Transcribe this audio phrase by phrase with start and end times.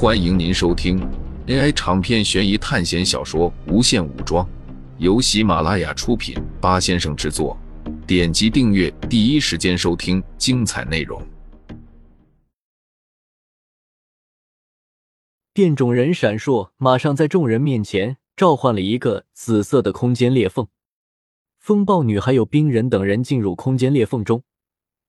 [0.00, 1.00] 欢迎您收听
[1.48, 4.46] AI 长篇悬疑探险小说《无限武装》，
[4.98, 7.58] 由喜马拉雅出品，八先生制作。
[8.06, 11.20] 点击订阅，第一时间收听精彩内容。
[15.52, 20.68] 变种人闪烁，马上在众人面前召唤了一个紫色的空间裂缝。
[21.58, 24.44] 风暴女还有冰人等人进入空间裂缝中，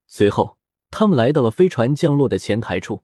[0.07, 0.57] 随后
[0.89, 3.03] 他们来到了飞船降落的前台处。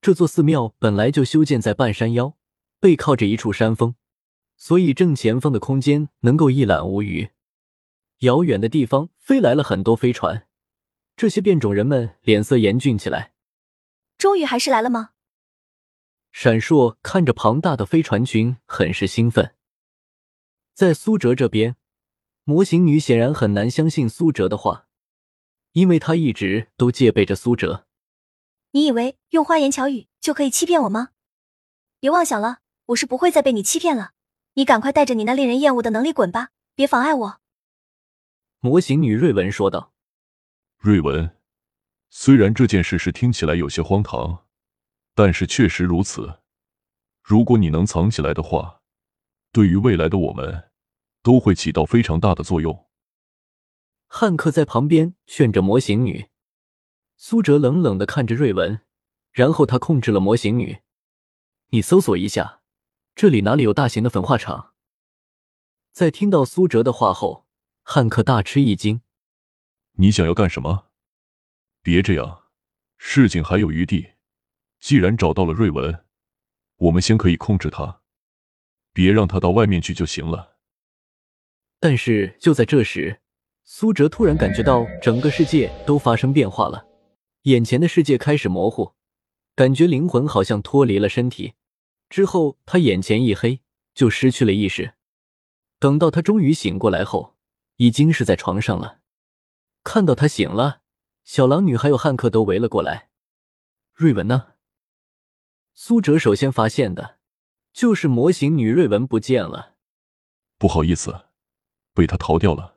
[0.00, 2.36] 这座寺庙本来就修建在半山腰，
[2.78, 3.94] 背靠着一处山峰，
[4.56, 7.30] 所以正前方的空间能够一览无余。
[8.20, 10.46] 遥远的地方飞来了很多飞船，
[11.16, 13.34] 这些变种人们脸色严峻起来。
[14.16, 15.10] 终于还是来了吗？
[16.32, 19.54] 闪烁看着庞大的飞船群，很是兴奋。
[20.72, 21.76] 在苏哲这边，
[22.44, 24.86] 模型女显然很难相信苏哲的话，
[25.72, 27.86] 因为她一直都戒备着苏哲。
[28.72, 31.10] 你以为用花言巧语就可以欺骗我吗？
[31.98, 34.12] 别妄想了，我是不会再被你欺骗了。
[34.54, 37.40] 你赶快带着你那令人厌恶的能力滚吧，别妨碍我。
[38.60, 39.92] 模型女瑞文说道
[40.78, 41.36] ：“瑞文，
[42.10, 44.46] 虽然这件事是听起来有些荒唐，
[45.14, 46.40] 但是确实如此。
[47.22, 48.82] 如果你能藏起来的话，
[49.50, 50.70] 对于未来的我们，
[51.22, 52.86] 都会起到非常大的作用。”
[54.06, 56.28] 汉克在旁边劝着模型女。
[57.22, 58.80] 苏哲冷冷的看着瑞文，
[59.30, 60.78] 然后他控制了模型女
[61.68, 62.62] ：“你搜索一下，
[63.14, 64.72] 这里哪里有大型的焚化厂？”
[65.92, 67.46] 在听到苏哲的话后。
[67.82, 69.02] 汉克大吃一惊
[69.98, 70.86] ：“你想要干什么？
[71.82, 72.44] 别这样，
[72.96, 74.12] 事情还有余地。
[74.80, 76.06] 既然找到了瑞文，
[76.76, 78.00] 我们先可以控制他，
[78.94, 80.56] 别让他到外面去就行了。”
[81.78, 83.20] 但是就在这时，
[83.64, 86.86] 苏哲突然感觉到整个世界都发生变化了，
[87.42, 88.94] 眼前的世界开始模糊，
[89.54, 91.54] 感觉灵魂好像脱离了身体。
[92.08, 93.60] 之后他眼前一黑，
[93.94, 94.94] 就失去了意识。
[95.78, 97.36] 等到他终于醒过来后，
[97.76, 99.00] 已经是在床上了，
[99.82, 100.82] 看到他醒了，
[101.24, 103.08] 小狼女还有汉克都围了过来。
[103.94, 104.54] 瑞文呢？
[105.72, 107.18] 苏哲首先发现的，
[107.72, 109.76] 就是模型女瑞文不见了。
[110.58, 111.26] 不好意思，
[111.94, 112.76] 被他逃掉了。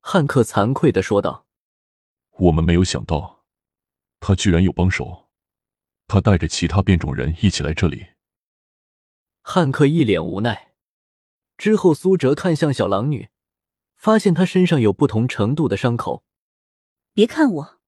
[0.00, 1.43] 汉克惭愧的说道
[2.38, 3.44] ：“我们没有想到，
[4.20, 5.28] 他居然有帮手，
[6.06, 8.08] 他带着其他变种人一起来这里。”
[9.42, 10.74] 汉克一脸无奈。
[11.56, 13.28] 之后，苏哲看向小狼女。
[13.96, 16.24] 发现她身上有不同程度的伤口。
[17.14, 17.80] 别看我，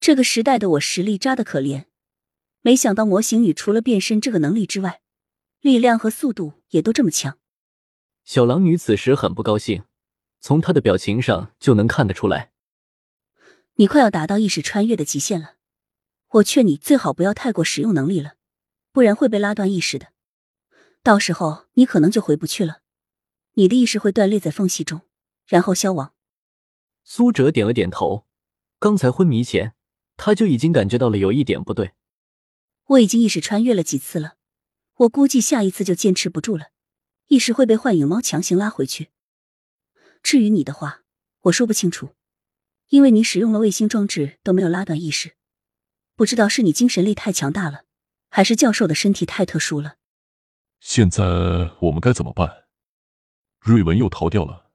[0.00, 1.84] 这个时代的我实力渣的可怜。
[2.62, 5.02] 没想到模型女除了变身这个能力之外，
[5.60, 7.38] 力量和速度也都这么强。
[8.24, 9.84] 小狼女此时很不高兴，
[10.40, 12.51] 从她的表情上就能看得出来。
[13.82, 15.56] 你快要达到意识穿越的极限了，
[16.34, 18.36] 我劝你最好不要太过使用能力了，
[18.92, 20.12] 不然会被拉断意识的。
[21.02, 22.82] 到时候你可能就回不去了，
[23.54, 25.00] 你的意识会断裂在缝隙中。
[25.48, 26.14] 然后消亡。
[27.02, 28.24] 苏哲点了点头。
[28.78, 29.74] 刚才昏迷前，
[30.16, 31.94] 他就已经感觉到了有一点不对。
[32.84, 34.36] 我已经意识穿越了几次了，
[34.94, 36.66] 我估计下一次就坚持不住了，
[37.26, 39.08] 意识会被幻影猫强行拉回去。
[40.22, 41.02] 至于你的话，
[41.40, 42.10] 我说不清楚，
[42.92, 45.34] 因为你使用了卫星装置都没有拉断意识，
[46.14, 47.86] 不知道是你精神力太强大了，
[48.28, 49.96] 还是教授的身体太特殊了。
[50.78, 51.24] 现在
[51.80, 52.64] 我们该怎么办？
[53.60, 54.70] 瑞文又逃掉了。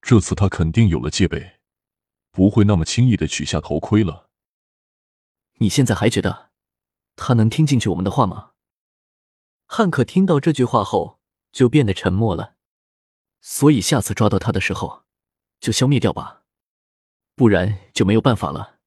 [0.00, 1.58] 这次他肯定有了戒备，
[2.30, 4.30] 不会那么轻易的取下头盔了。
[5.58, 6.48] 你现在还觉得
[7.14, 8.52] 他能听进去我们的话吗？
[9.66, 11.20] 汉克听到这句话后
[11.52, 12.54] 就变得沉默了。
[13.42, 15.04] 所以下次抓到他的时候，
[15.60, 16.44] 就消灭掉吧，
[17.38, 18.80] 不然就没有办法了。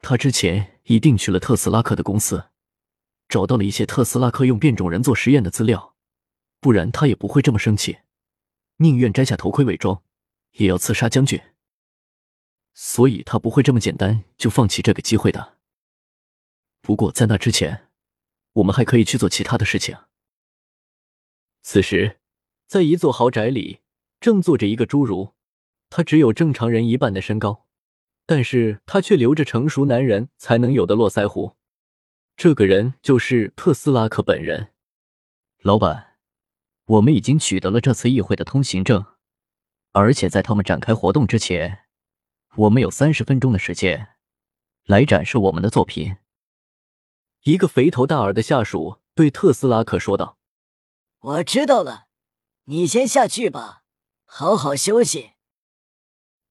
[0.00, 2.48] 他之前一定去了特斯拉克的公司，
[3.28, 5.94] 找到了一些特斯拉克用变种人做实验的资料，
[6.60, 7.98] 不然他也不会这么生气。
[8.78, 10.02] 宁愿摘下头盔伪装，
[10.52, 11.38] 也要刺杀将军。
[12.72, 15.58] 所以他不会这么简单就放弃这个机会的。
[16.80, 17.90] 不过在那之前，
[18.54, 19.94] 我们还可以去做其他的事情。
[21.60, 22.18] 此时，
[22.66, 23.80] 在一座豪宅里，
[24.20, 25.34] 正坐着一个侏儒，
[25.90, 27.66] 他只有正常人一半的身高，
[28.26, 31.56] 但是他却留着成熟男人才能有的络腮胡。
[32.36, 34.72] 这个人就是特斯拉克本人，
[35.62, 36.14] 老板。
[36.86, 39.04] 我们已经取得了这次议会的通行证，
[39.90, 41.80] 而且在他们展开活动之前，
[42.54, 44.10] 我们有三十分钟的时间
[44.84, 46.18] 来展示我们的作品。
[47.42, 50.38] 一个肥头大耳的下属对特斯拉克说道
[51.18, 52.06] ：“我知道了，
[52.66, 53.82] 你先下去吧，
[54.24, 55.32] 好好休息。”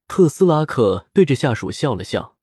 [0.07, 2.35] 特斯拉克对着下属笑了笑。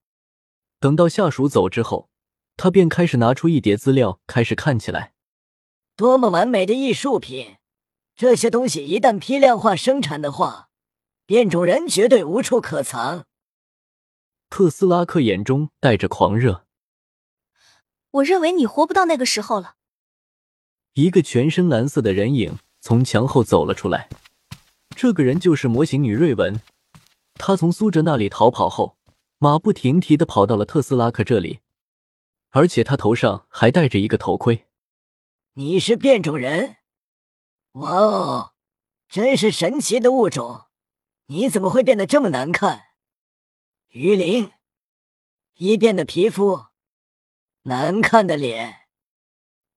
[0.80, 2.10] 等到下属走之后，
[2.56, 5.14] 他便开始拿出一叠资料，开始看起来。
[5.96, 7.56] 多么完美的艺术品！
[8.16, 10.68] 这些东西一旦批量化生产的话，
[11.24, 13.24] 变种人绝对无处可藏。
[14.50, 16.66] 特斯拉克眼中带着狂热。
[18.10, 19.76] 我认为你活不到那个时候了。
[20.94, 24.10] 一个全身蓝色的人影从墙后走了出来，
[24.94, 26.60] 这个人就是模型女瑞文。
[27.34, 28.98] 她从苏哲那里逃跑后，
[29.38, 31.60] 马不停蹄的跑到了特斯拉克这里，
[32.50, 34.68] 而且他头上还戴着一个头盔。
[35.54, 36.76] 你是变种人？
[37.72, 38.52] 哇哦，
[39.08, 40.66] 真是神奇的物种！
[41.26, 42.82] 你怎么会变得这么难看？
[43.88, 44.52] 鱼鳞，
[45.54, 46.66] 一变的皮肤，
[47.62, 48.86] 难看的脸。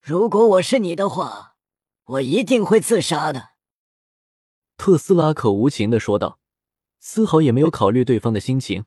[0.02, 1.56] 如果我是你的话，
[2.04, 3.52] 我一定会自杀的。”
[4.78, 6.40] 特斯拉克无情的说道，
[7.08, 8.86] 丝毫也没有考虑对方的心情。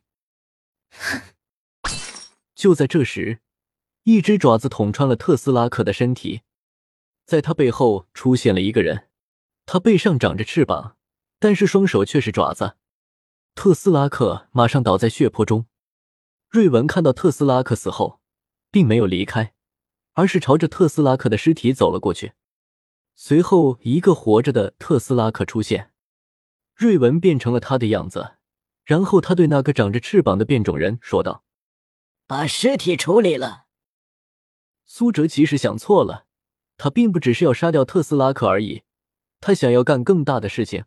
[2.57, 3.39] 就在这时，
[4.03, 6.43] 一只爪子捅穿了特斯拉克的身体，
[7.25, 9.07] 在他背后出现了一个人，
[9.67, 10.97] 他背上长着翅膀，
[11.39, 12.75] 但是双手却是爪子。
[13.55, 15.67] 特斯拉克马上倒在血泊中。
[16.49, 18.21] 瑞文看到特斯拉克死后，
[18.73, 19.55] 并没有离开。
[20.15, 22.33] 而是朝着特斯拉克的尸体走了过去。
[23.15, 25.93] 随后，一个活着的特斯拉克出现，
[26.79, 28.37] 瑞文变成了他的样子。
[28.85, 31.45] 然后，他对那个长着翅膀的变种人说道
[32.29, 33.67] ：“把尸体处理了。”
[34.87, 36.27] 苏哲其实想错了，
[36.77, 38.85] 他并不只是要杀掉特斯拉克而已，
[39.41, 40.85] 他想要干更大的事情。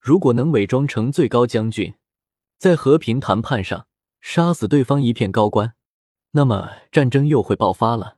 [0.00, 1.94] 如果能伪装成最高将军，
[2.58, 3.86] 在和平谈判上
[4.20, 5.74] 杀死对方一片高官，
[6.30, 8.16] 那么战争又会爆发了。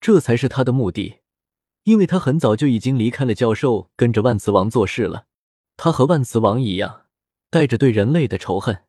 [0.00, 1.18] 这才是他的目的，
[1.82, 5.26] 因为他很早就已经离开了教授，跟着万磁王做事了。
[5.80, 7.06] 他和万磁王一样，
[7.50, 8.82] 带着对人类的仇恨，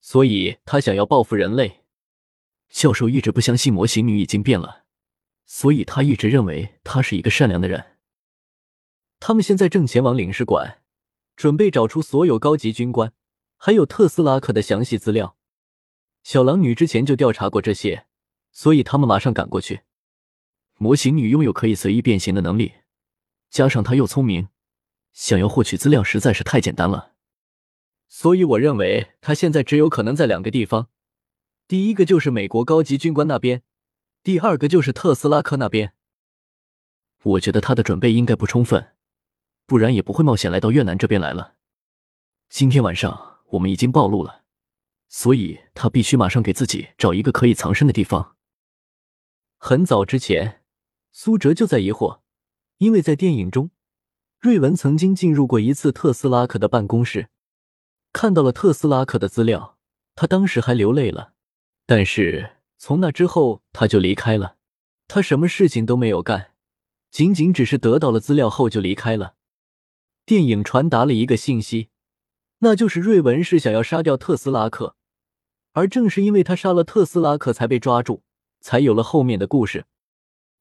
[0.00, 1.84] 所以他想要报复人类。
[2.68, 4.82] 教授一直不相信模型女已经变了，
[5.46, 7.96] 所以他一直认为她是一个善良的人。
[9.20, 10.82] 他们现在正前往领事馆，
[11.36, 13.12] 准备找出所有高级军官，
[13.56, 15.36] 还有特斯拉克的详细资料。
[16.24, 18.06] 小狼女之前就调查过这些，
[18.50, 19.82] 所以他们马上赶过去。
[20.76, 22.72] 模型女拥有可以随意变形的能力，
[23.48, 24.48] 加上她又聪明，
[25.12, 27.12] 想要获取资料实在是太简单了。
[28.08, 30.88] 所以我认为他现在只有可能在两个地方：
[31.66, 33.62] 第一个就是美国高级军官那边，
[34.22, 35.94] 第二个就是特斯拉克那边。
[37.22, 38.94] 我觉得他的准备应该不充分，
[39.66, 41.54] 不然也不会冒险来到越南这边来了。
[42.48, 44.42] 今天晚上我们已经暴露了，
[45.08, 48.36] 所以他必须马上给自己找一个可以藏身的地方。
[49.58, 50.60] 很早之前。
[51.14, 52.20] 苏哲就在疑惑，
[52.78, 53.70] 因为在电影中，
[54.42, 57.28] 瑞文曾经进入过一次特斯拉克的办公室，
[58.12, 59.78] 看到了特斯拉克的资料，
[60.16, 61.34] 他当时还流泪了。
[61.86, 64.56] 但是从那之后，他就离开了，
[65.06, 66.54] 他什么事情都没有干，
[67.08, 69.34] 仅仅只是得到了资料后就离开了。
[70.26, 71.90] 电影传达了一个信息，
[72.58, 74.96] 那就是瑞文是想要杀掉特斯拉克，
[75.70, 78.24] 而正是因为他杀了特斯拉克才被抓住，
[78.60, 79.84] 才有了后面的故事。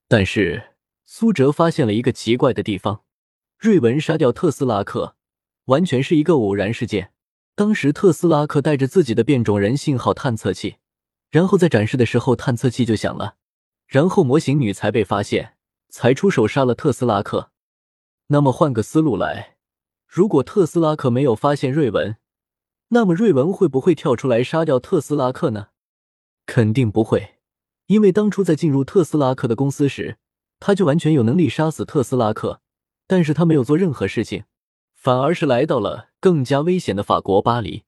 [0.07, 3.03] 但是苏哲发现了一个奇怪的地方：
[3.61, 5.15] 瑞文杀掉特斯拉克，
[5.65, 7.11] 完全是一个偶然事件。
[7.53, 10.77] 当时特斯拉克带着自己的变种人信号探测器，
[11.29, 13.35] 然后在展示的时候探测器就响了，
[13.85, 15.57] 然后模型女才被发现，
[15.89, 17.51] 才出手杀了特斯拉克。
[18.29, 19.57] 那么换个思路来，
[20.07, 22.15] 如果特斯拉克没有发现瑞文，
[22.88, 25.67] 那么瑞文会不会跳出来杀掉特斯拉克呢？
[26.47, 27.36] 肯定不会。
[27.86, 30.17] 因为当初在进入特斯拉克的公司时，
[30.59, 32.61] 他就完全有能力杀死特斯拉克，
[33.12, 34.46] 但是他没有做任何事情，
[34.94, 37.84] 反而是来到了更加危险的法国巴黎。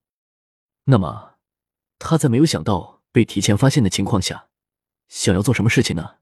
[0.84, 1.36] 那么，
[1.98, 4.50] 他在没有想到被提前发现的情况下，
[5.08, 6.16] 想要做什么事情呢？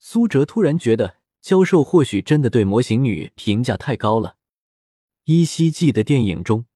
[0.00, 4.38] 苏哲突然觉得教授或许真的对模型女评价太高了。
[5.26, 6.66] 依稀记得电影中，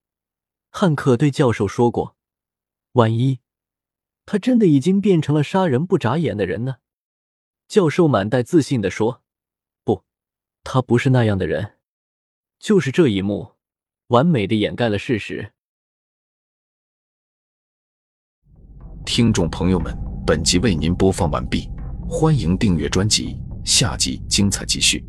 [0.71, 2.17] 汉克对教授说过
[2.95, 3.41] ：“万一……”
[4.25, 6.77] 他真的已经变成了杀人不眨眼的人呢？
[7.67, 9.25] 教授满带自信的说：“，
[10.65, 11.75] 他不是那样的人。”
[12.59, 13.53] 就是这一幕，
[14.07, 15.53] 完美的掩盖了事实。
[19.05, 19.93] 听众朋友们，
[20.25, 21.69] 本集为您播放完毕，
[22.09, 25.05] 欢迎订阅专辑，下集精彩继续。